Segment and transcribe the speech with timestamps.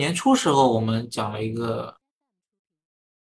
[0.00, 1.94] 年初时候我们讲了一个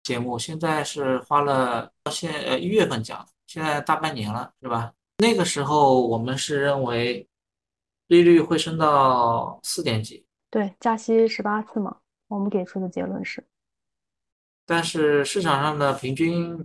[0.04, 4.94] 节目，现在是花了现呃一月份讲，现在大半年了，是吧？
[5.20, 7.26] 那个时候我们是认为
[8.08, 11.96] 利率会升到四点几，对，加息十八次嘛，
[12.28, 13.42] 我们给出的结论是，
[14.66, 16.62] 但是市场上的平均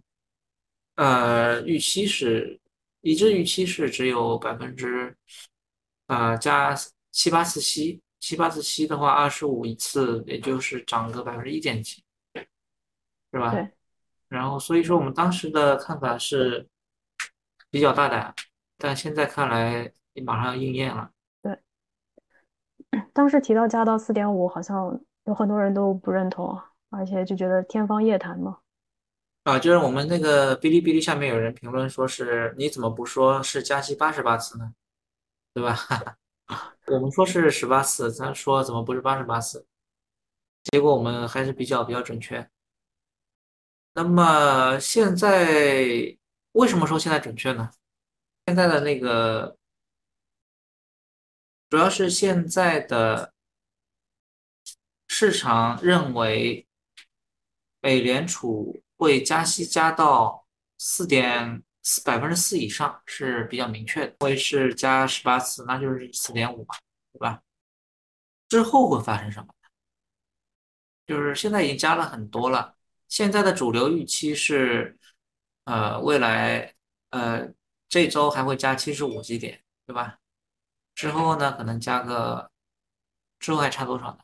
[0.96, 2.60] 呃预期是
[3.02, 5.16] 一致预期是只有百分之
[6.08, 6.76] 呃加
[7.12, 8.00] 七八次息。
[8.20, 12.04] 七八次息的话，二十五一次，也就是涨个百分之一点几，
[13.32, 13.50] 是吧？
[13.50, 13.68] 对，
[14.28, 16.68] 然后所以说我们当时的看法是
[17.70, 18.34] 比较大胆，
[18.76, 21.10] 但现在看来你马上要应验了。
[21.42, 21.58] 对，
[23.12, 26.60] 当时提到加到四点五，好像有很多人都不认同，
[26.90, 28.58] 而且就觉得天方夜谭嘛。
[29.44, 34.74] 啊，就是我们那个哔哩哔哩下面有人评论说是你怎么不说是加息八十八次呢？
[35.54, 35.74] 对吧？
[36.90, 39.64] 我们说是十八次，他说怎么不是八十八次？
[40.64, 42.50] 结果我们还是比较比较准确。
[43.92, 46.16] 那么现在
[46.52, 47.70] 为什么说现在准确呢？
[48.46, 49.56] 现在的那个
[51.68, 53.32] 主要是现在的
[55.06, 56.66] 市场认为
[57.80, 60.44] 美联储会加息加到
[60.76, 61.62] 四点。
[62.04, 66.74] 百分之四以上是比较明确的，会是加十八次，那就是四点五嘛，
[67.12, 67.42] 对吧？
[68.48, 69.52] 之后会发生什么？
[71.06, 72.76] 就是现在已经加了很多了，
[73.08, 74.96] 现在的主流预期是，
[75.64, 76.74] 呃，未来
[77.10, 77.48] 呃
[77.88, 80.18] 这周还会加七十五基点，对吧？
[80.94, 82.50] 之后呢，可能加个，
[83.38, 84.18] 之后还差多少呢？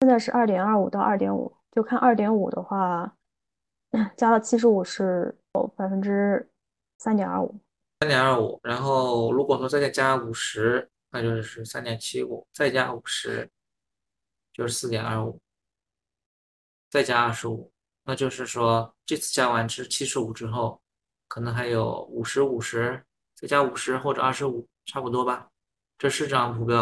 [0.00, 3.16] 现在是二点二五到二点五，就看二点五的话，
[4.16, 5.38] 加到七十五是。
[5.68, 6.50] 百分之
[6.98, 7.60] 三点二五，
[8.00, 13.50] 三点二五，然后如果说再加五十，那就是三点七五，再加五十
[14.52, 15.40] 就是四点二五，
[16.90, 17.72] 再加二十五，
[18.04, 20.80] 那就是说这次加完是七十五之后，
[21.28, 23.04] 可能还有五十五十，
[23.34, 25.48] 再加五十或者二十五，差不多吧？
[25.96, 26.78] 这市场普遍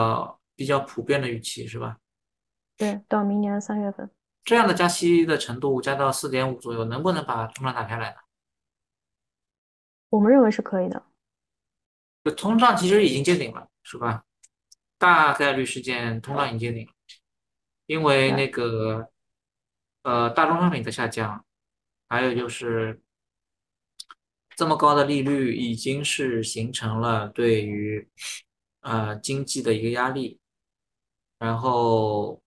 [0.55, 1.99] 比较普遍的预期是吧？
[2.77, 4.11] 对，到明年三月份，
[4.45, 8.17] 这样的加息的程度加到四点五左右，能不能把通胀打开来呢？
[10.13, 11.03] 我们认为是可以的。
[12.37, 14.25] 通胀其实已经见顶了，是吧？
[14.99, 16.87] 大概率事件通胀已经见顶，
[17.87, 19.09] 因为那个
[20.03, 21.45] 呃大宗商品的下降，
[22.11, 23.01] 还有就是
[24.55, 28.07] 这么高的利率已经是形成了对于
[28.81, 30.39] 呃经济的一个压力，
[31.39, 32.43] 然后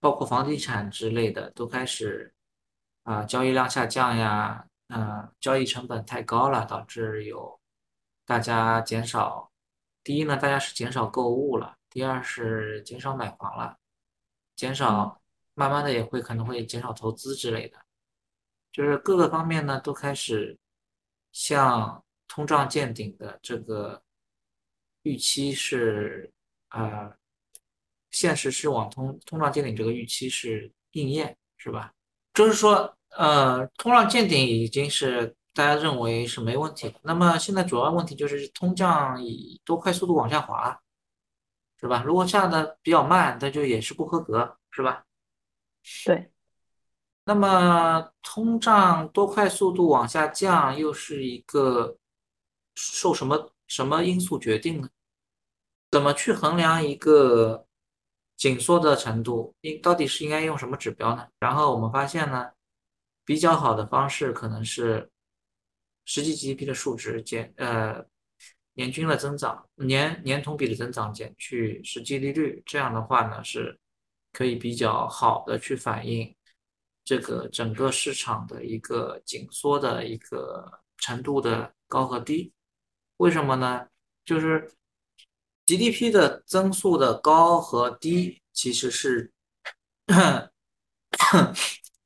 [0.00, 2.34] 包括房地产之类的都开始
[3.04, 4.67] 啊交易量下降呀。
[4.88, 7.60] 嗯，交易成本太高了，导致有
[8.24, 9.52] 大家减少。
[10.02, 13.76] 第一呢，大家是减少购物了；第二是减少买房了，
[14.56, 15.20] 减少，
[15.52, 17.78] 慢慢的也会可能会减少投资之类的。
[18.72, 20.58] 就是各个方面呢都开始
[21.32, 24.02] 向通胀见顶的这个
[25.02, 26.32] 预期是
[26.70, 27.14] 呃，
[28.10, 31.92] 现实是往通通胀见顶这个预期是应验，是吧？
[32.32, 32.97] 就是说。
[33.10, 36.94] 呃，通胀见顶已经是大家认为是没问题。
[37.02, 40.78] 那么现在主要问题就是通胀以多快速度往下滑，
[41.80, 42.02] 是吧？
[42.04, 45.04] 如果下的比较慢，那就也是不合格，是吧？
[46.04, 46.30] 对。
[47.24, 51.96] 那么通胀多快速度往下降，又是一个
[52.74, 54.88] 受什么什么因素决定呢？
[55.90, 57.66] 怎么去衡量一个
[58.36, 59.54] 紧缩的程度？
[59.62, 61.26] 应到底是应该用什么指标呢？
[61.38, 62.50] 然后我们发现呢？
[63.28, 65.10] 比较好的方式可能是
[66.06, 68.02] 实际 GDP 的数值减呃
[68.72, 73.78] 年均的增长年年同比的增长减去实际利率，这样的话呢是
[74.32, 76.34] 可以比较好的去反映
[77.04, 82.50] 这个整个市场的一个紧缩的一个程度的高和低。
[83.18, 83.86] 为什么呢？
[84.24, 84.72] 就是
[85.66, 89.30] GDP 的增速的高和低其实是。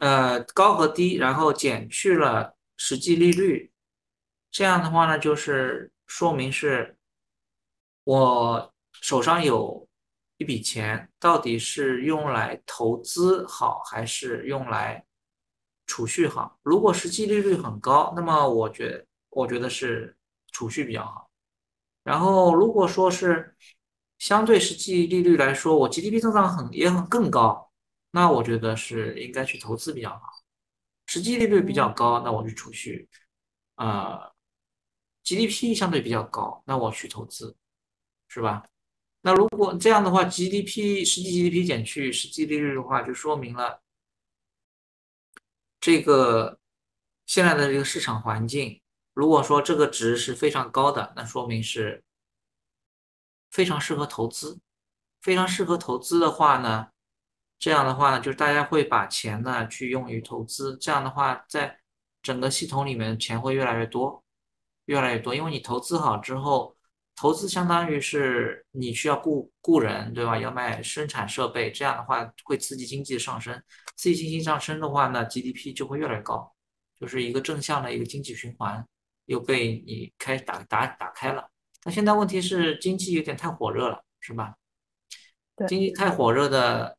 [0.03, 3.71] 呃，高和低，然后减去了实际利率，
[4.51, 6.97] 这样的话呢，就是说明是
[8.03, 9.89] 我手上有
[10.39, 15.05] 一笔钱，到底是用来投资好，还是用来
[15.87, 16.59] 储蓄好？
[16.65, 20.17] 如果实际利率很高，那么我觉我觉得是
[20.51, 21.31] 储蓄比较好。
[22.03, 23.55] 然后如果说是
[24.19, 27.72] 相对实际利率来说，我 GDP 增长很也很更高。
[28.13, 30.21] 那我觉得是应该去投资比较好，
[31.07, 33.09] 实际利率比较高，那我去储蓄，
[33.75, 34.31] 啊
[35.25, 37.57] ，GDP 相对比较高，那我去投资，
[38.29, 38.65] 是吧？
[39.23, 43.83] 那如果这样的话，GDP 实际 GDP 减去实际利率的话，就说明了
[45.81, 46.61] 这个
[47.25, 48.83] 现在的这个市场环境，
[49.15, 52.05] 如果说这个值是非常高的，那说明是
[53.51, 54.61] 非常适合投资。
[55.23, 56.92] 非常适合投资的话呢，
[57.63, 61.79] 这样的话呢，就是大家会把钱呢去用于投资，这样的话，在
[62.21, 64.25] 整个系统里面钱会越来越多，
[64.87, 66.77] 越来越多，因为你投资好之后。
[67.15, 70.39] 投资相当于是你需要雇雇人，对吧？
[70.39, 73.55] 要卖生产设备，这样的话会刺激经济上升。
[73.97, 76.51] 刺激经济上升的话呢，GDP 就会越来越高，
[76.99, 78.85] 就是一个正向的一个经济循环
[79.27, 81.47] 又被你开打打打开了。
[81.85, 84.55] 那现在问题是经济有点太火热了，是吧？
[85.55, 86.97] 对，经济太火热的，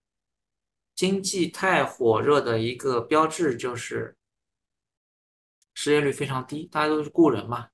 [1.04, 4.16] 经济太火热的一个标志就是
[5.74, 7.68] 失业率非常低，大家都是雇人嘛，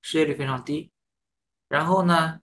[0.00, 0.90] 失业率非常低。
[1.68, 2.40] 然后呢，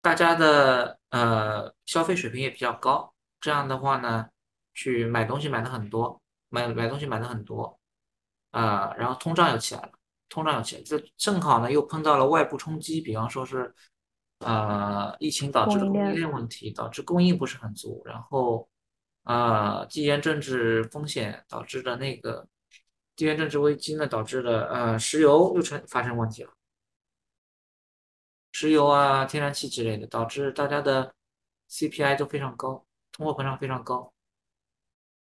[0.00, 4.28] 大家的呃消费水平也比较高，这样的话呢，
[4.72, 7.76] 去买东西买的很多，买买东西买的很多，
[8.52, 9.90] 啊，然后通胀又起来了，
[10.28, 13.74] 通胀又起来，这正好呢又碰到了外部冲击，比方说是，
[14.38, 18.67] 呃，疫情导致的供应链问题，导致供应不是很足，然后，
[19.28, 22.48] 啊，地缘政治风险导致的那个
[23.14, 26.50] 地缘政治危机呢，导致了呃石油又成发生问题了。
[28.52, 31.14] 石油啊、天然气之类的，导致大家的
[31.68, 34.10] CPI 都非常高，通货膨胀非常高，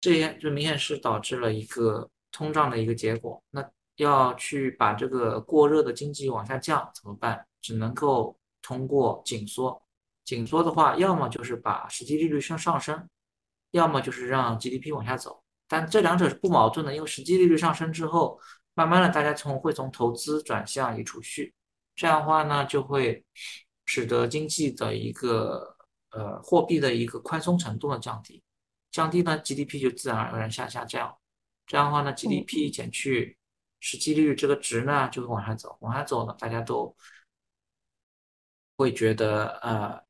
[0.00, 3.42] 这些就明显是导致了一个通胀的一个结果。
[3.50, 7.44] 那要去把这个过热的经济往下降怎么办？
[7.60, 9.82] 只能够通过紧缩。
[10.24, 13.08] 紧缩的话，要么就是把实际利率向上升，
[13.76, 15.42] 要么就是让 GDP 往下走。
[15.68, 18.40] 但这两者是不矛盾的，因为实际利率上升之后，
[18.74, 21.52] 慢慢的大家从会从投资转向以储蓄。
[21.94, 23.24] 这样的话呢，就会
[23.84, 25.76] 使得经济的一个
[26.10, 28.42] 呃货币的一个宽松程度的降低，
[28.90, 31.16] 降低呢 GDP 就自然而然下下降。
[31.66, 33.36] 这样的话呢，GDP 减去
[33.80, 36.94] 实际利率这个值呢，就会往下走，往下走呢，大家都
[38.76, 40.00] 会觉得呃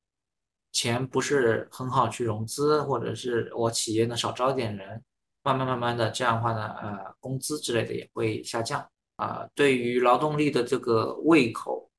[0.77, 5.03] 钱不是很好去融资，或者是我企业呢少招点人，
[5.43, 8.87] 慢慢慢慢的这样的话呢，呃工资之类的也会下降。
[9.17, 11.91] 啊，对于劳动力的这个胃口，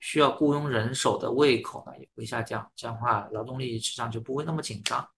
[0.00, 5.08] 需要雇佣人手的胃口呢也会下降，这样的话，劳动力市场就不会那么紧张，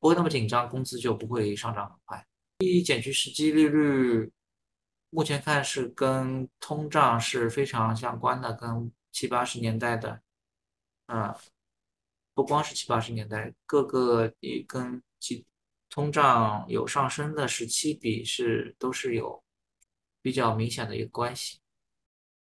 [0.00, 2.26] 不会那么紧张，工资就不会上涨很快。
[2.60, 4.32] 一减去实际利率，
[5.10, 10.18] 目前看是跟通胀是非常相关的，跟七八十年代的，
[11.04, 11.38] 啊，
[12.34, 15.46] 不光是七八十年代，各个也跟其
[15.88, 19.42] 通胀有上升的时期比是都是有。
[20.24, 21.60] 比较明显的一个关系，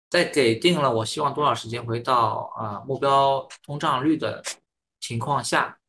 [0.09, 4.43] 在给定了我希望多少时间回到啊目标通胀率的
[4.99, 5.79] 情况下，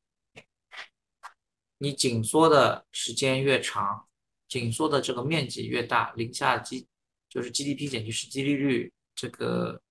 [1.79, 4.07] 你紧缩的时间越长，
[4.47, 6.87] 紧缩的这个面积越大，零下 G
[7.29, 9.83] 就是 GDP 减去实际利率这个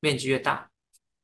[0.00, 0.70] 面积越大，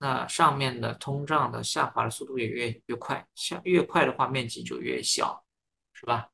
[0.00, 5.44] 那上面的通胀的下滑的速度也越越快，下越快的话面积就越小，
[5.92, 6.30] 是吧？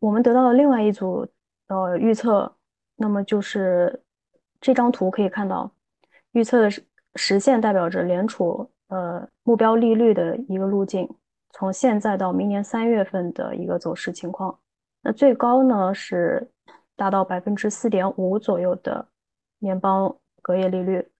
[0.00, 1.28] 我们得到了另外一组。
[1.68, 2.56] 呃，预测，
[2.94, 4.04] 那么就是
[4.60, 5.68] 这张图可以看到，
[6.30, 11.12] 预测的实实现代表着联储呃目标利率的一个路径，
[11.50, 14.56] 从现在到明年三月份的一个走势情况。
[15.02, 16.48] 那最高呢是
[16.94, 19.08] 达到百分之四点五左右的
[19.58, 21.10] 联邦隔夜利率，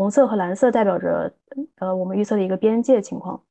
[0.00, 1.30] 红色和蓝色代表着
[1.74, 3.44] 呃我们预测的一个边界情况，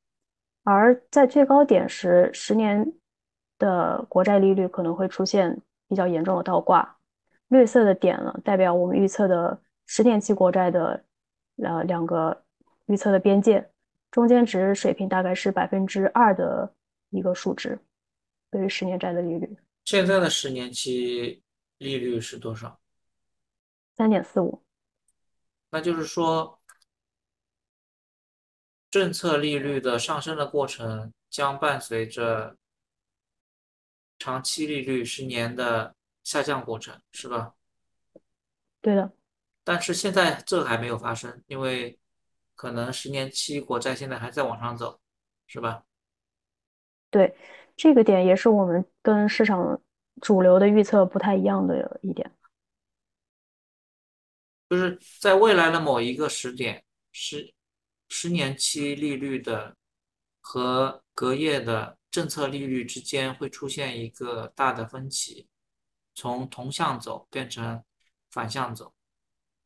[0.63, 2.91] 而在最高点时，十年。
[3.59, 6.97] 的国债利率可能会出现比较严重的倒挂，
[7.49, 11.03] 绿色的点呢，代表我们预测的十年期国债的
[11.57, 12.41] 呃两个
[12.85, 13.69] 预测的边界，
[14.11, 16.73] 中间值水平大概是百分之二的
[17.09, 17.77] 一个数值，
[18.49, 19.57] 对于十年债的利率。
[19.83, 21.43] 现在的十年期
[21.79, 22.79] 利率是多少？
[23.97, 24.61] 三点四五。
[25.69, 26.59] 那就是说，
[28.91, 32.55] 政策利率的上升的过程将伴随着。
[34.21, 35.95] 长期利率十年的
[36.25, 37.53] 下降过程是吧？
[38.81, 39.09] 对的。
[39.63, 41.97] 但是现在这还没有发生，因为
[42.53, 44.99] 可能十年期国债现在还在往上走，
[45.47, 45.85] 是吧？
[47.09, 47.33] 对，
[47.77, 49.81] 这个点也是我们跟市场
[50.19, 52.29] 主流的预测不太一样的一点。
[54.69, 57.53] 就是在未来的某一个时点，十
[58.07, 59.75] 十年期利率的
[60.41, 61.97] 和隔夜的。
[62.11, 65.47] 政策利率之间会出现一个大的分歧，
[66.15, 67.83] 从同向走变成
[68.31, 68.91] 反向走。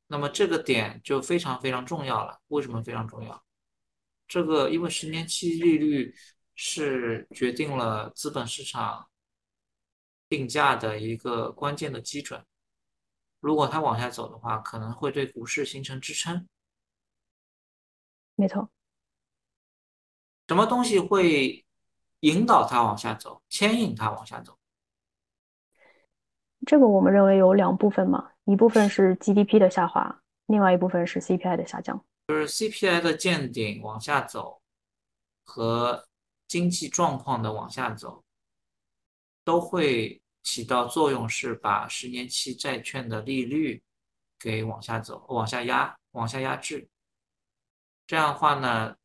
[0.08, 2.42] 那么这个点就非常非常重要了。
[2.50, 3.42] 为什么非常重要？
[4.28, 6.14] 这个因为十年期利率
[6.54, 9.08] 是决定了资本市场
[10.28, 12.46] 定价的一个关键的基准。
[13.44, 16.48] 如果它往下走的话，可能会对股市形成支撑。
[18.36, 18.70] 没错。
[20.48, 21.66] 什么东西会
[22.22, 24.58] 引导它往下走，牵引它往下走？
[26.66, 32.02] 这个我们认为有两部分嘛，一部分是 GDP 的下滑，另外一部分是 CPI 的下降。
[32.30, 34.62] 就是 CPI 的见顶往下走
[35.44, 36.08] 和
[36.48, 38.24] 经济状况的往下走，
[39.44, 43.82] 都会起到作用，是把十年期债券的利率
[44.38, 46.88] 给往下走、往下压、往下压制。
[48.06, 48.96] 这样的话呢，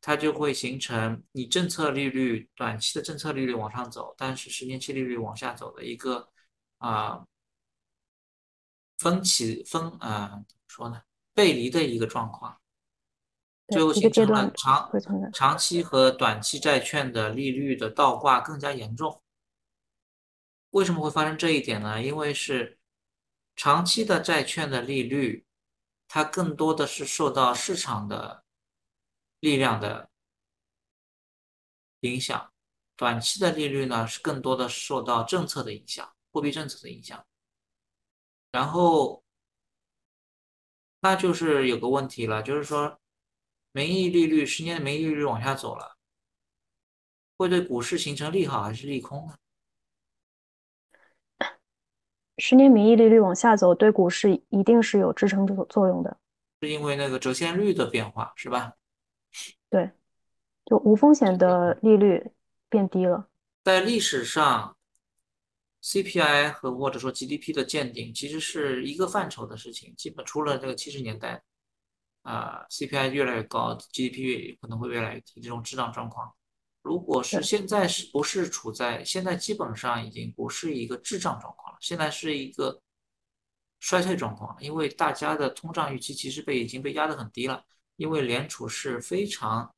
[0.00, 6.28] 它就会形成你政策利率短期的政策利率往上走，但是十年期利率往下走的一个
[6.78, 7.26] 啊
[8.98, 11.02] 分歧分啊怎么说呢？
[11.34, 12.60] 背离的一个状况，
[13.68, 14.90] 最后形成了长
[15.32, 19.21] 长期和短期债券的利率的倒挂更加严重。
[20.72, 22.02] 为什么会发生这一点呢？
[22.02, 22.78] 因为是
[23.56, 25.46] 长期的债券的利率，
[26.06, 28.44] 它更多的是受到市场的
[29.40, 30.10] 力量的
[32.00, 32.52] 影响，
[32.96, 37.26] 短期的利率呢是更多的受到政策的影响，货币政策的影响，
[38.50, 39.22] 然后。
[41.04, 43.00] 那就是有个问题了，就是说，
[43.72, 45.96] 名义利率十年的名义利率往下走了，
[47.36, 49.36] 会对股市形成利好还是利空呢？
[52.38, 56.16] 十年名义利率往下走，对股市一定是有支撑作作用的，
[56.60, 58.74] 是因为那个折现率的变化，是吧？
[59.70, 59.90] 对，
[60.64, 62.30] 就无风险的利率
[62.68, 63.28] 变低了。
[63.64, 64.76] 在历史上。
[65.84, 71.42] CPI 和或者说 GDP 的见顶其实是一个范畴的事情，基本除了这个七十年代，
[72.22, 76.32] 啊，CPI 越来越高，GDP 可能会越来越低，这种滞胀状况。
[76.82, 82.80] 如果是现在是不是处在现在基本上已经不是一个滞胀状况了，现在是一个
[83.78, 87.64] 衰退状况，因为大家的通胀预期其实被已经被压得很低了，
[87.96, 89.72] 因为联储是非常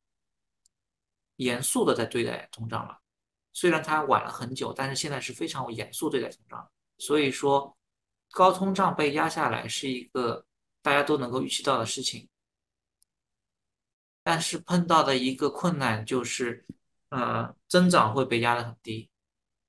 [1.37, 2.99] 严肃的在对待通胀了。
[3.53, 7.77] 虽然它晚了很久，但是现在是非常严肃对待通胀，所以说
[8.31, 10.45] 高通胀被压下来是一个
[10.83, 12.29] 大家都能够预期到的事情。
[14.23, 16.65] 但是碰到的一个困难就是，
[17.15, 19.09] 呃，增长会被压得很低。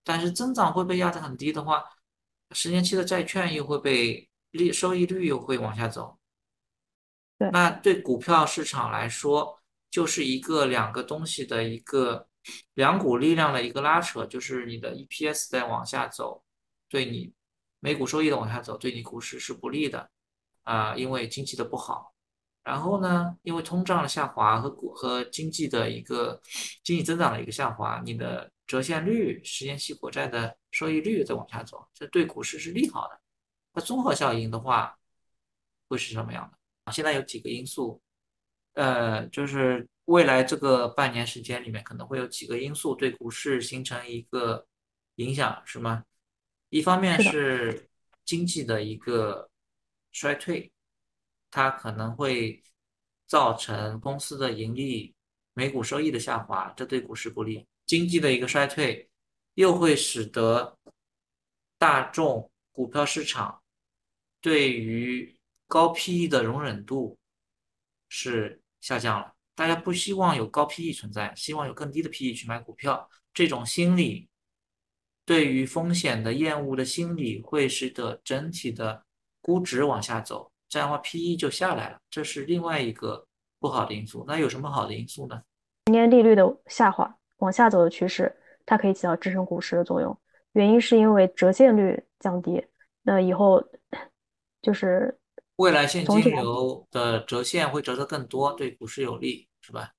[0.03, 1.83] 但是增长会被压得很低的话，
[2.51, 6.17] 十年期的债券又会被利收益率又会往下走。
[7.37, 9.61] 对，那对股票市场来说，
[9.91, 12.27] 就是一个两个东西的一个。
[12.75, 16.43] 两股力量的一个拉扯，就是你的 EPS 在往下走，
[16.87, 17.33] 对你
[17.79, 20.11] 每股收益的往下走，对你股市是不利的
[20.61, 22.13] 啊，因为经济的不好。
[22.65, 26.41] 然后呢，因为通胀的下滑和股和经济的一个
[26.84, 33.17] 经济增长的一个下滑，你的折现率、十年期国债的收益率在往下走，这对股市是利好的。
[33.72, 34.98] 那综合效应的话，
[35.88, 36.91] 会是什么样的？
[36.91, 38.01] 现在有几个因素，
[38.74, 39.88] 呃，就是。
[40.05, 44.67] 未来这个半年时间里面，可能会有几个因素对股市形成一个
[45.15, 46.03] 影响，是吗？
[46.69, 47.89] 一方面是
[48.24, 49.50] 经济的一个
[50.12, 50.72] 衰退，
[51.55, 52.62] 它可能会
[53.27, 55.15] 造成公司的盈利、
[55.53, 57.65] 每股收益的下滑，这对股市不利。
[57.85, 59.09] 经济的一个衰退
[59.53, 60.77] 又会使得
[61.77, 63.63] 大众股票市场
[64.41, 65.33] 对于
[65.65, 67.17] 高 PE 的容忍度
[68.09, 69.33] 是下降了。
[69.55, 73.09] 大家不希望有高 PE 存在，希望有更低的 PE 去买股票。
[73.33, 74.27] 这种心理
[75.24, 79.05] 对于风险的厌恶的心理，会使得整体的
[79.39, 81.98] 估值往下走，这样的话 PE 就下来了。
[82.10, 83.25] 这是另外一个
[83.60, 84.24] 不好的因素。
[84.27, 85.41] 那有什么好的因素呢？
[85.86, 90.17] 今年利率的下滑，往下走的趋势，它可以起到支撑股市的作用。
[90.53, 92.65] 原因是因为折现率降低，
[93.03, 93.63] 那以后
[94.62, 95.19] 就是。
[95.57, 99.93] 未来现金流的折现会折得更多，对股市有利，是吧？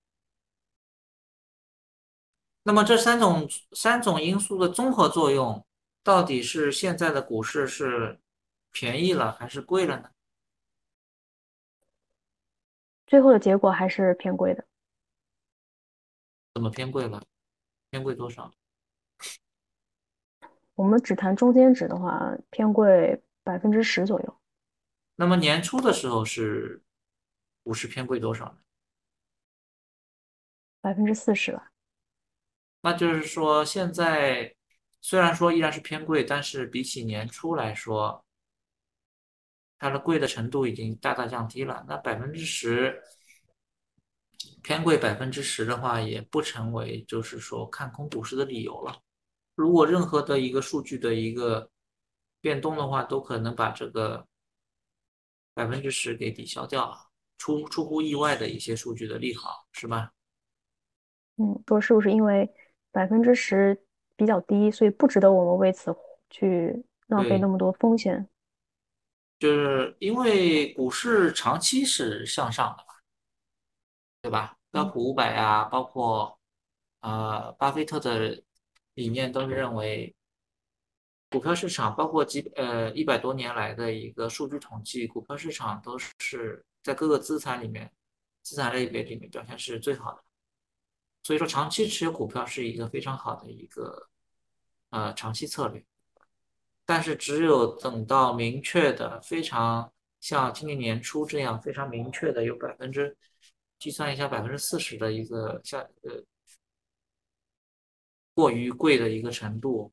[2.62, 5.64] 那么这三种三种因素的综合作用，
[6.02, 8.18] 到底是现在的股市是
[8.70, 10.10] 便宜了还是贵了呢？
[13.06, 14.66] 最后的结果还是偏贵的。
[16.54, 17.22] 怎么偏贵了？
[17.90, 18.52] 偏贵多少？
[20.74, 24.40] 我们只谈中间值的话，偏贵百分之十左右。
[25.14, 26.82] 那么年初的时候是
[27.62, 28.58] 股市偏贵多少呢？
[30.80, 31.72] 百分之四十吧。
[32.80, 34.54] 那就是说，现在
[35.00, 38.25] 虽然说依然是偏贵，但是比起年初来说，
[39.78, 41.84] 它的贵的程度已经大大降低了。
[41.88, 43.02] 那百分之十
[44.62, 49.00] 偏贵百分之十的话，也不成为就是说看空股市的理由了。
[49.54, 51.70] 如果任何的一个数据的一个
[52.40, 54.26] 变动的话，都可能把这个
[55.54, 60.12] 百分之十给抵消掉，出出乎意外的一些数据的利好，是吧？
[61.38, 62.50] 嗯，说是不是因为
[62.90, 63.78] 百分之十
[64.16, 65.94] 比较低，所以不值得我们为此
[66.28, 68.28] 去浪费那，么多风险？
[69.38, 72.94] 就是因为股市长期是向上的嘛，
[74.22, 74.56] 对吧？
[74.70, 76.38] 标嗯普五百啊，包括
[77.00, 78.42] 呃巴菲特的
[78.94, 80.14] 理念都是认为。
[81.28, 87.92] 股票市场包括几呃一百多年来的一个数据统计，股票市场都是在各个资产里面，
[88.42, 90.22] 资产类别里面表现是最好的。
[91.24, 94.08] 所以说，长期持有股票是一个非常好的一个
[94.90, 95.84] 呃长期策略。
[96.86, 103.16] 但是，只有等到明确的非常像今年年初这样非常明确的有百分之
[103.78, 106.24] 计算一下百分之四十的一个下呃
[108.32, 109.92] 过于贵的一个程度，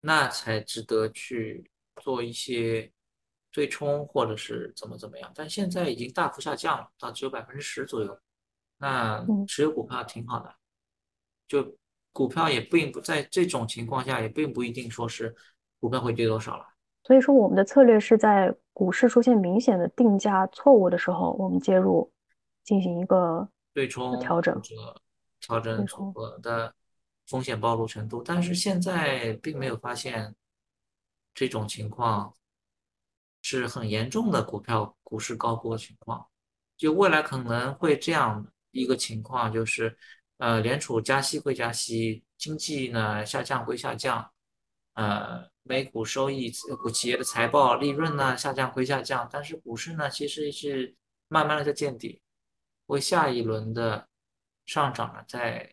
[0.00, 2.92] 那才值得去做一些
[3.50, 5.32] 对冲或者是怎么怎么样。
[5.34, 8.18] 但现在已经大幅下降了，到只有百分之十左右。
[8.78, 10.54] 那嗯，持有股票挺好的，
[11.48, 11.76] 就
[12.12, 15.34] 股票也并不在这种情况下，也并不一定说是
[15.78, 16.64] 股票会跌多少了。
[17.04, 22.12] 所以说我们的策略是在股市出现明显的定价错误的时候，我们介入
[22.64, 24.60] 进行一个对冲调整。
[25.40, 26.74] 调整组，合的
[27.26, 30.34] 风险暴露程度，但是现在并没有发现
[31.32, 32.34] 这种情况
[33.40, 36.26] 是很严重的股票股市高估的情况。
[36.76, 39.96] 就未来可能会这样一个情况，就是
[40.40, 44.32] 呃，联储加息归加息，经济呢下降归下降，
[44.94, 46.50] 呃，每股收益、
[46.82, 50.96] 股企业的财报利润呢下降归下降，但是股市呢其实是
[51.28, 52.22] 慢慢的在见底。
[52.86, 54.08] 为下一轮的
[54.64, 55.70] 上涨呢，在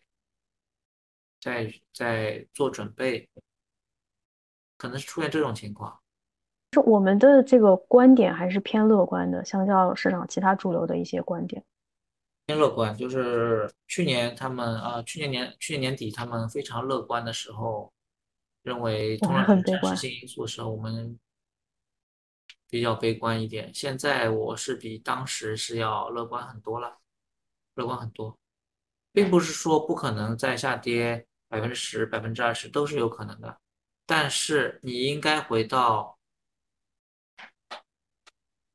[1.40, 3.26] 在在做准备，
[4.76, 5.98] 可能是出现这种情况。
[6.74, 11.64] 是我们的这个观点还是偏乐观的，相较市场其他主流的一些观点。
[12.48, 17.92] 偏乐观，就是去年他们啊、去年年去年年底他们非常乐观的时候，
[18.62, 19.82] 认为通胀只是很悲观。
[19.82, 21.18] 暂时性因素的时候，我们
[22.70, 23.70] 比较悲观一点。
[23.74, 26.96] 现在我是比当时是要乐观很多了，
[27.74, 28.34] 乐观很多，
[29.12, 33.60] 并不是说不可能再下跌百分之十、百分之二十都是有可能的，
[34.06, 36.18] 但是你应该回到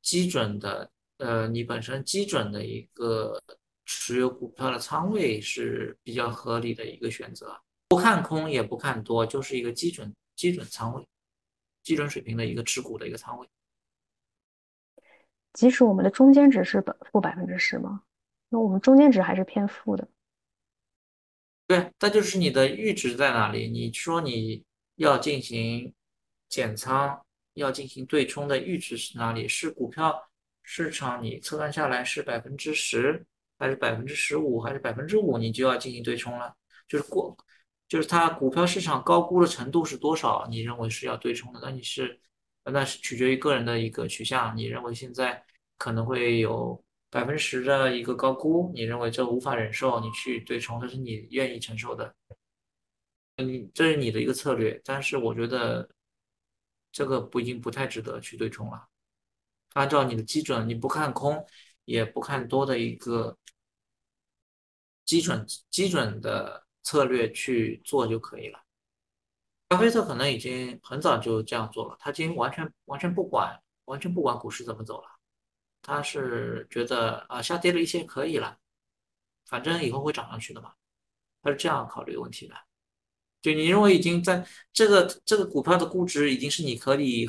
[0.03, 3.41] 基准的，呃，你本身基准的一个
[3.85, 11.07] 持有股票的仓位是比较合理的一个选择，不看空也不看多，就是一个基准基准仓位，
[11.81, 13.47] 基准水平的一个持股的一个仓位。
[15.53, 18.03] 即使我们的中间值是百负百分之十吗？
[18.49, 20.07] 那我们中间值还是偏负的。
[21.67, 23.69] 对，那就是你的阈值在哪里？
[23.69, 24.63] 你说你
[24.95, 25.93] 要进行
[26.49, 29.47] 减仓，要进行对冲的阈值是哪里？
[29.47, 30.29] 是股票
[30.61, 33.25] 市场你测算下来是百分之十，
[33.63, 35.37] 还是百分之十五，还是百分之五？
[35.37, 36.53] 你就要进行对冲了。
[36.85, 37.37] 就是过，
[37.87, 40.45] 就是它股票市场高估的程度是多少？
[40.49, 41.59] 你认为是要对冲的？
[41.63, 42.19] 那你是，
[42.65, 44.55] 那是取决于个人的一个取向。
[44.57, 45.41] 你认为现在
[45.77, 46.83] 可能会有。
[47.13, 52.11] 百分之十的一个高估，你认为这无法忍受，你去对冲，这是你愿意承受的，
[53.37, 54.81] 你这是你的一个策略。
[54.83, 55.87] 但是我觉得
[56.91, 58.87] 这个不已经不太值得去对冲了。
[59.73, 61.45] 按照你的基准，你不看空
[61.85, 63.37] 也不看多的一个
[65.05, 68.59] 基准基准的策略去做就可以了。
[69.67, 75.07] 巴菲特可能已经很早就这样做了，他已经完全完全不管完全不管股市怎么走了，
[75.81, 78.57] 他是觉得啊下跌了一些可以了。
[79.45, 80.73] 反正以后会涨上去的嘛，
[81.41, 82.55] 他是这样考虑问题的。
[83.41, 87.27] 就你认为已经在这个这个股票的估值已经是你可以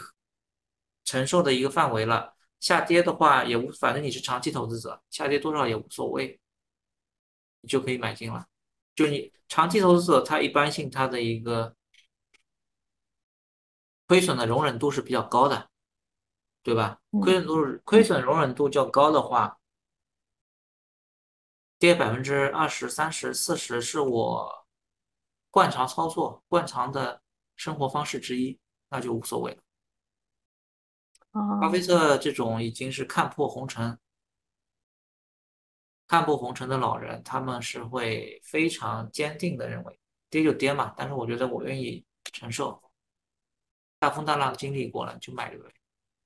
[1.04, 6.38] 承受的一个范围了，下跌的话也无，反正你是长期投资者，下跌多少也无所谓，
[7.64, 8.46] 你就可以买进了。
[8.94, 11.74] 就你长期投资者，他一般性他的一个
[14.06, 15.70] 亏损的容忍度是比较高的，
[16.62, 17.00] 对吧？
[17.10, 19.58] 亏嗯损度亏损容忍度较高的话。
[21.76, 24.66] 跌百分之二十、三十、四十是我
[25.50, 27.20] 惯常操作、惯常的
[27.56, 29.62] 生活方式之一，那就无所谓了。
[31.60, 33.98] 巴菲啊，特这种已经是看破红尘、
[36.14, 39.98] 漫步红尘的老人，他们是会非常坚定的认为
[40.30, 42.80] 跌就跌嘛，但是我觉得我愿意承受，
[43.98, 45.58] 大风大浪经历过了就买对？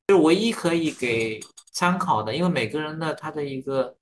[0.09, 1.41] 就是唯一可以给
[1.73, 3.97] 参考的，因为每个人的他的一个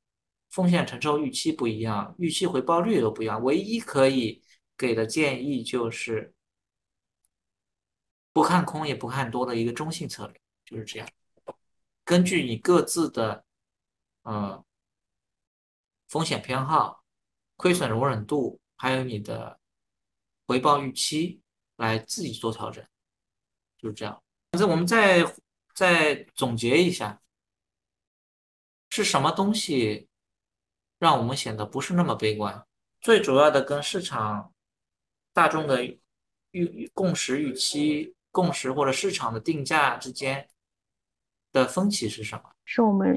[0.51, 4.43] 风险承受预期不一样，预期回报率都不一样，唯一可以
[4.77, 6.35] 给的建议就是
[8.33, 11.09] 不看空也不看多的一个中性策略，就是这样。
[12.05, 13.45] 根据你各自的
[14.25, 14.65] 嗯
[16.09, 17.05] 风险偏好、
[17.57, 19.59] 亏损容忍度，还有你的
[20.47, 21.41] 回报预期
[21.77, 22.85] 来自己做调整，
[23.79, 24.23] 就是这样。
[24.53, 25.25] 反正我们再
[25.75, 27.21] 再总结一下，
[28.91, 30.09] 是什么东西
[30.99, 32.67] 让我们显得不是那么悲观？
[33.01, 34.53] 最主要的跟市场
[35.33, 35.85] 大众的
[36.53, 40.49] 预共识预期、共识或者市场的定价之间
[41.53, 42.51] 的分歧是什么？
[42.65, 43.15] 是我们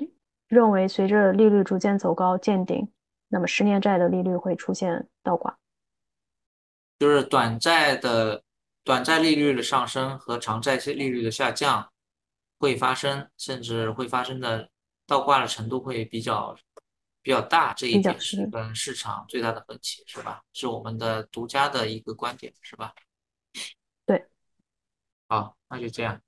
[0.50, 2.92] 认为随着利率逐渐走高见顶，
[3.28, 5.58] 那么十年债的利率会出现倒挂。
[6.98, 8.44] 就是短债的
[8.84, 11.88] 短债利率的上升和长债利率的下降
[12.58, 14.68] 会发生，甚至会发生的
[15.06, 16.58] 倒挂的程度会比较
[17.22, 17.72] 比较大。
[17.76, 20.42] 这一点是是跟市场最大的分歧，是吧？
[20.52, 22.92] 是我们的独家的一个观点，是吧？
[24.08, 24.26] 对。
[25.28, 26.20] 好，那就这样。